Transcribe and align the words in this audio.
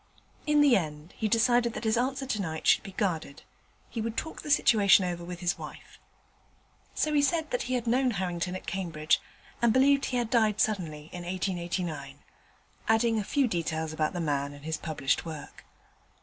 In 0.47 0.61
the 0.61 0.75
end 0.75 1.13
he 1.15 1.27
decided 1.27 1.73
that 1.75 1.83
his 1.83 1.95
answer 1.95 2.25
tonight 2.25 2.65
should 2.65 2.81
be 2.81 2.93
guarded; 2.93 3.43
he 3.87 4.01
would 4.01 4.17
talk 4.17 4.41
the 4.41 4.49
situation 4.49 5.05
over 5.05 5.23
with 5.23 5.41
his 5.41 5.59
wife. 5.59 5.99
So 6.95 7.13
he 7.13 7.21
said 7.21 7.51
that 7.51 7.61
he 7.69 7.75
had 7.75 7.85
known 7.85 8.09
Harrington 8.09 8.55
at 8.55 8.65
Cambridge, 8.65 9.21
and 9.61 9.71
believed 9.71 10.05
he 10.05 10.17
had 10.17 10.31
died 10.31 10.59
suddenly 10.59 11.11
in 11.13 11.21
1889, 11.23 12.17
adding 12.87 13.19
a 13.19 13.23
few 13.23 13.47
details 13.47 13.93
about 13.93 14.13
the 14.13 14.19
man 14.19 14.53
and 14.53 14.65
his 14.65 14.77
published 14.77 15.23
work. 15.23 15.65